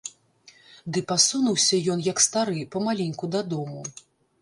[0.95, 3.81] Ды пасунуўся ён, як стары, памаленьку дадому.